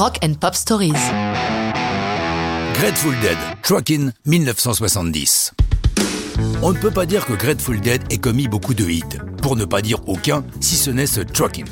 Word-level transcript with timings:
Rock 0.00 0.18
and 0.24 0.32
Pop 0.40 0.54
Stories. 0.54 0.94
Grateful 2.72 3.12
Dead, 3.20 3.36
Truckin' 3.62 4.12
1970. 4.24 5.52
On 6.62 6.72
ne 6.72 6.78
peut 6.78 6.90
pas 6.90 7.04
dire 7.04 7.26
que 7.26 7.34
Grateful 7.34 7.82
Dead 7.82 8.00
ait 8.10 8.16
commis 8.16 8.48
beaucoup 8.48 8.72
de 8.72 8.88
hits, 8.88 9.18
pour 9.42 9.56
ne 9.56 9.66
pas 9.66 9.82
dire 9.82 10.00
aucun, 10.08 10.42
si 10.58 10.76
ce 10.76 10.90
n'est 10.90 11.06
ce 11.06 11.20
Truckin'. 11.20 11.66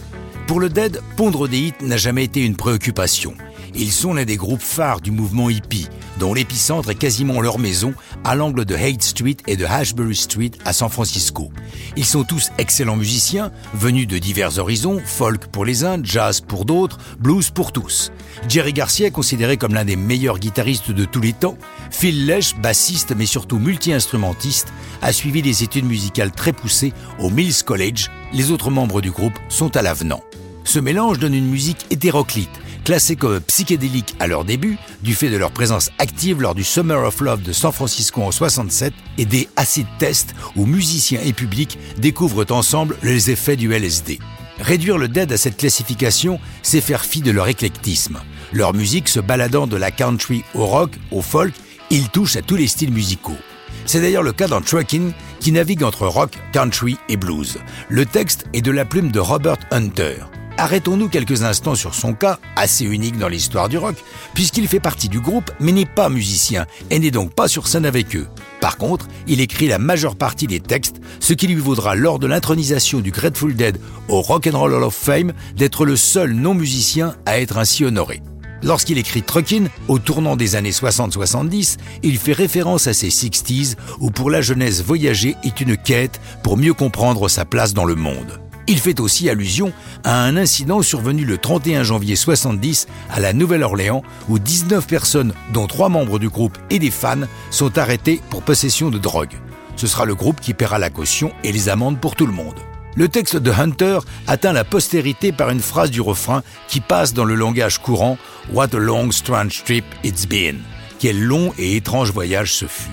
Pour 0.46 0.61
le 0.61 0.69
Dead, 0.69 1.01
pondre 1.17 1.49
des 1.49 1.56
hits 1.56 1.72
n'a 1.80 1.96
jamais 1.96 2.25
été 2.25 2.45
une 2.45 2.54
préoccupation. 2.54 3.33
Ils 3.74 3.92
sont 3.92 4.14
l'un 4.14 4.24
des 4.24 4.37
groupes 4.37 4.62
phares 4.62 5.00
du 5.00 5.10
mouvement 5.10 5.50
hippie, 5.50 5.88
dont 6.18 6.35
l'épicentre 6.35 6.90
est 6.90 6.94
quasiment 6.94 7.40
leur 7.40 7.58
maison, 7.58 7.94
à 8.24 8.35
l'angle 8.35 8.64
de 8.64 8.74
Haight 8.74 9.03
Street 9.03 9.37
et 9.46 9.56
de 9.56 9.64
Ashbury 9.64 10.17
Street 10.17 10.50
à 10.64 10.72
San 10.72 10.88
Francisco. 10.88 11.50
Ils 11.96 12.04
sont 12.04 12.24
tous 12.24 12.50
excellents 12.58 12.96
musiciens, 12.96 13.53
venus 13.74 14.06
de 14.06 14.18
divers 14.18 14.58
horizons, 14.58 15.00
folk 15.04 15.46
pour 15.46 15.64
les 15.64 15.85
uns, 15.85 15.99
jazz 16.02 16.41
pour 16.41 16.64
d'autres, 16.64 16.98
blues 17.18 17.50
pour 17.50 17.73
tous. 17.73 18.10
Jerry 18.48 18.73
Garcia 18.73 19.06
est 19.06 19.12
considéré 19.12 19.56
comme 19.56 19.74
l'un 19.74 19.84
des 19.84 19.96
meilleurs 19.96 20.38
guitaristes 20.38 20.90
de 20.90 21.04
tous 21.04 21.20
les 21.20 21.32
temps. 21.32 21.59
Phil 21.90 22.26
Lesh, 22.26 22.56
bassiste 22.56 23.14
mais 23.16 23.26
surtout 23.26 23.59
multi-instrumentiste, 23.59 24.68
a 25.02 25.12
suivi 25.12 25.42
des 25.42 25.62
études 25.62 25.87
musicales 25.87 26.32
très 26.32 26.52
poussées 26.52 26.92
au 27.18 27.30
Mills 27.30 27.64
College. 27.64 28.10
Les 28.32 28.50
autres 28.50 28.70
membres 28.70 29.00
du 29.00 29.10
groupe 29.10 29.38
sont 29.48 29.76
à 29.76 29.82
l'avenant. 29.82 30.23
Ce 30.64 30.78
mélange 30.78 31.18
donne 31.18 31.34
une 31.34 31.48
musique 31.48 31.87
hétéroclite, 31.90 32.50
classés 32.88 33.16
comme 33.16 33.38
psychédéliques 33.42 34.15
à 34.19 34.27
leur 34.27 34.47
début, 34.47 34.78
du 35.02 35.15
fait 35.15 35.29
de 35.29 35.37
leur 35.37 35.51
présence 35.51 35.91
active 35.98 36.41
lors 36.41 36.55
du 36.55 36.65
Summer 36.65 37.05
of 37.05 37.20
Love 37.20 37.42
de 37.42 37.52
San 37.52 37.70
Francisco 37.70 38.23
en 38.23 38.30
67 38.30 38.95
et 39.19 39.27
des 39.27 39.46
acid 39.56 39.87
tests 39.98 40.34
où 40.56 40.65
musiciens 40.65 41.20
et 41.23 41.34
publics 41.34 41.79
découvrent 41.98 42.51
ensemble 42.51 42.96
les 43.02 43.30
effets 43.30 43.56
du 43.56 43.74
LSD. 43.74 44.20
Réduire 44.59 44.96
le 44.96 45.06
dead 45.06 45.30
à 45.30 45.37
cette 45.37 45.59
classification, 45.59 46.41
c'est 46.62 46.80
faire 46.80 47.05
fi 47.05 47.20
de 47.20 47.30
leur 47.30 47.48
éclectisme. 47.48 48.20
Leur 48.55 48.73
musique 48.73 49.10
se 49.10 49.20
baladant 49.20 49.66
de 49.66 49.77
la 49.77 49.91
country 49.91 50.43
au 50.55 50.65
rock, 50.65 50.93
au 51.10 51.21
folk, 51.21 51.52
ils 51.90 52.09
touchent 52.09 52.37
à 52.37 52.43
tous 52.43 52.57
les 52.57 52.68
styles 52.68 52.95
musicaux. 52.95 53.37
C'est 53.84 54.01
d'ailleurs 54.01 54.23
le 54.23 54.32
cas 54.32 54.49
dans 54.49 54.62
Truckin, 54.62 55.10
qui 55.40 55.52
navigue 55.52 55.82
entre 55.82 56.07
rock, 56.07 56.38
country 56.55 56.96
et 57.10 57.18
blues. 57.18 57.59
Le 57.90 58.07
texte 58.07 58.46
est 58.55 58.62
de 58.62 58.71
la 58.71 58.87
plume 58.87 59.10
de 59.10 59.21
Robert 59.21 59.59
Hunter. 59.73 60.24
Arrêtons-nous 60.60 61.09
quelques 61.09 61.45
instants 61.45 61.76
sur 61.76 61.95
son 61.95 62.14
cas, 62.14 62.40
assez 62.56 62.84
unique 62.84 63.16
dans 63.16 63.28
l'histoire 63.28 63.68
du 63.68 63.78
rock, 63.78 63.95
puisqu'il 64.34 64.67
fait 64.67 64.81
partie 64.81 65.09
du 65.09 65.20
groupe 65.20 65.53
mais 65.61 65.70
n'est 65.70 65.87
pas 65.87 66.09
musicien 66.09 66.67
et 66.91 66.98
n'est 66.98 67.12
donc 67.12 67.33
pas 67.33 67.47
sur 67.47 67.69
scène 67.69 67.87
avec 67.87 68.17
eux. 68.17 68.27
Par 68.61 68.77
contre, 68.77 69.06
il 69.28 69.41
écrit 69.41 69.69
la 69.69 69.78
majeure 69.78 70.17
partie 70.17 70.48
des 70.48 70.59
textes, 70.59 70.97
ce 71.20 71.33
qui 71.33 71.47
lui 71.47 71.55
vaudra 71.55 71.95
lors 71.95 72.19
de 72.19 72.27
l'intronisation 72.27 72.98
du 72.98 73.12
Grateful 73.12 73.55
Dead 73.55 73.78
au 74.09 74.20
Rock 74.20 74.48
and 74.48 74.59
Roll 74.59 74.75
Hall 74.75 74.83
of 74.83 74.97
Fame 74.97 75.33
d'être 75.55 75.84
le 75.84 75.95
seul 75.95 76.33
non-musicien 76.33 77.15
à 77.25 77.39
être 77.39 77.56
ainsi 77.56 77.84
honoré. 77.84 78.20
Lorsqu'il 78.65 78.98
écrit 78.98 79.22
Truckin, 79.22 79.67
au 79.87 80.00
tournant 80.00 80.34
des 80.34 80.56
années 80.56 80.72
60-70, 80.72 81.77
il 82.03 82.19
fait 82.19 82.33
référence 82.33 82.89
à 82.89 82.95
ses 82.95 83.11
60s 83.11 83.77
où 84.00 84.11
pour 84.11 84.28
la 84.28 84.41
jeunesse 84.41 84.83
voyager 84.83 85.37
est 85.45 85.61
une 85.61 85.77
quête 85.77 86.20
pour 86.43 86.56
mieux 86.56 86.75
comprendre 86.75 87.28
sa 87.28 87.45
place 87.45 87.75
dans 87.75 87.84
le 87.84 87.95
monde. 87.95 88.41
Il 88.71 88.79
fait 88.79 89.01
aussi 89.01 89.31
allusion 89.31 89.73
à 90.05 90.25
un 90.25 90.37
incident 90.37 90.83
survenu 90.83 91.25
le 91.25 91.39
31 91.39 91.85
janvier 91.85 92.17
70 92.17 92.87
à 93.09 93.19
la 93.19 93.33
Nouvelle-Orléans 93.33 94.03
où 94.29 94.39
19 94.39 94.87
personnes, 94.87 95.33
dont 95.55 95.67
3 95.67 95.89
membres 95.89 96.19
du 96.19 96.29
groupe 96.29 96.59
et 96.69 96.79
des 96.79 96.91
fans, 96.91 97.27
sont 97.51 97.79
arrêtés 97.79 98.21
pour 98.29 98.43
possession 98.43 98.91
de 98.91 98.99
drogue. 98.99 99.33
Ce 99.77 99.87
sera 99.87 100.05
le 100.05 100.15
groupe 100.15 100.41
qui 100.41 100.53
paiera 100.53 100.79
la 100.79 100.91
caution 100.91 101.33
et 101.45 101.53
les 101.53 101.71
amendes 101.71 101.99
pour 101.99 102.15
tout 102.15 102.27
le 102.27 102.33
monde. 102.33 102.61
Le 102.95 103.09
texte 103.09 103.37
de 103.37 103.51
Hunter 103.51 104.01
atteint 104.27 104.53
la 104.53 104.65
postérité 104.65 105.33
par 105.33 105.49
une 105.49 105.61
phrase 105.61 105.91
du 105.91 106.03
refrain 106.03 106.43
qui 106.69 106.81
passe 106.81 107.15
dans 107.15 107.25
le 107.25 107.37
langage 107.37 107.79
courant 107.79 108.19
What 108.53 108.75
a 108.75 108.79
long 108.79 109.11
strange 109.13 109.65
trip 109.65 109.85
it's 110.05 110.27
been. 110.27 110.59
Quel 110.99 111.19
long 111.19 111.55
et 111.57 111.77
étrange 111.77 112.13
voyage 112.13 112.53
ce 112.53 112.67
fut. 112.67 112.91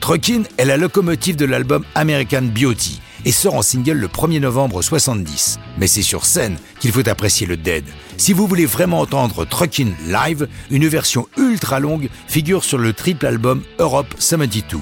Truckin 0.00 0.42
est 0.58 0.66
la 0.66 0.76
locomotive 0.76 1.36
de 1.36 1.46
l'album 1.46 1.82
American 1.94 2.42
Beauty 2.42 3.00
et 3.24 3.32
sort 3.32 3.54
en 3.54 3.62
single 3.62 3.98
le 3.98 4.08
1er 4.08 4.40
novembre 4.40 4.82
70. 4.82 5.58
Mais 5.78 5.86
c'est 5.86 6.02
sur 6.02 6.24
scène 6.24 6.58
qu'il 6.80 6.92
faut 6.92 7.08
apprécier 7.08 7.46
le 7.46 7.56
Dead. 7.56 7.84
Si 8.16 8.32
vous 8.32 8.46
voulez 8.46 8.66
vraiment 8.66 9.00
entendre 9.00 9.44
Truckin' 9.44 9.94
live, 10.06 10.48
une 10.70 10.86
version 10.86 11.28
ultra 11.36 11.80
longue 11.80 12.08
figure 12.26 12.64
sur 12.64 12.78
le 12.78 12.92
triple 12.92 13.26
album 13.26 13.62
Europe 13.78 14.14
72. 14.18 14.80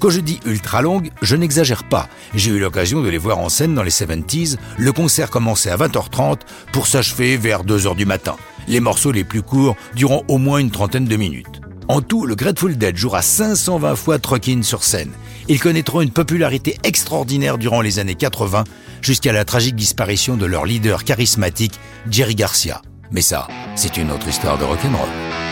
Quand 0.00 0.10
je 0.10 0.20
dis 0.20 0.38
ultra 0.44 0.82
longue, 0.82 1.10
je 1.22 1.34
n'exagère 1.34 1.84
pas. 1.84 2.08
J'ai 2.34 2.50
eu 2.50 2.58
l'occasion 2.58 3.00
de 3.00 3.08
les 3.08 3.16
voir 3.16 3.38
en 3.38 3.48
scène 3.48 3.74
dans 3.74 3.82
les 3.82 3.90
70s. 3.90 4.58
Le 4.76 4.92
concert 4.92 5.30
commençait 5.30 5.70
à 5.70 5.76
20h30 5.76 6.40
pour 6.72 6.86
s'achever 6.86 7.36
vers 7.36 7.64
2h 7.64 7.96
du 7.96 8.04
matin. 8.04 8.36
Les 8.68 8.80
morceaux 8.80 9.12
les 9.12 9.24
plus 9.24 9.42
courts 9.42 9.76
durant 9.94 10.22
au 10.28 10.38
moins 10.38 10.58
une 10.58 10.70
trentaine 10.70 11.06
de 11.06 11.16
minutes. 11.16 11.63
En 11.88 12.00
tout, 12.00 12.24
le 12.24 12.34
Grateful 12.34 12.76
Dead 12.76 12.96
jouera 12.96 13.20
520 13.20 13.96
fois 13.96 14.18
Truckin' 14.18 14.62
sur 14.62 14.84
scène. 14.84 15.10
Ils 15.48 15.60
connaîtront 15.60 16.00
une 16.00 16.10
popularité 16.10 16.78
extraordinaire 16.82 17.58
durant 17.58 17.82
les 17.82 17.98
années 17.98 18.14
80, 18.14 18.64
jusqu'à 19.02 19.32
la 19.32 19.44
tragique 19.44 19.76
disparition 19.76 20.36
de 20.36 20.46
leur 20.46 20.64
leader 20.64 21.04
charismatique, 21.04 21.78
Jerry 22.10 22.34
Garcia. 22.34 22.80
Mais 23.10 23.22
ça, 23.22 23.48
c'est 23.74 23.98
une 23.98 24.10
autre 24.10 24.28
histoire 24.28 24.56
de 24.56 24.64
rock'n'roll. 24.64 25.43